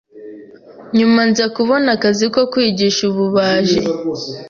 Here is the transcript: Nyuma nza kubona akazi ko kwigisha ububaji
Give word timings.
Nyuma 0.97 1.21
nza 1.29 1.45
kubona 1.55 1.87
akazi 1.95 2.25
ko 2.33 2.41
kwigisha 2.51 3.01
ububaji 3.11 3.81